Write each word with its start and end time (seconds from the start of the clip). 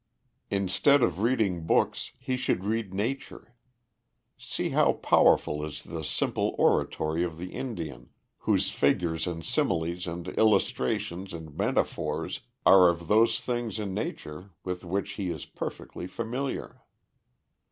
Instead 0.49 1.03
of 1.03 1.19
reading 1.19 1.67
books 1.67 2.09
he 2.17 2.35
should 2.35 2.63
read 2.63 2.91
Nature. 2.91 3.53
See 4.35 4.69
how 4.69 4.93
powerful 4.93 5.63
is 5.63 5.83
the 5.83 6.03
simple 6.03 6.55
oratory 6.57 7.23
of 7.23 7.37
the 7.37 7.53
Indian, 7.53 8.09
whose 8.39 8.71
figures 8.71 9.27
and 9.27 9.45
similes 9.45 10.07
and 10.07 10.29
illustrations 10.29 11.33
and 11.35 11.55
metaphors 11.55 12.39
are 12.65 12.89
of 12.89 13.09
those 13.09 13.41
things 13.41 13.77
in 13.77 13.93
Nature 13.93 14.49
with 14.63 14.83
which 14.83 15.11
he 15.21 15.29
is 15.29 15.45
perfectly 15.45 16.07
familiar. 16.07 16.81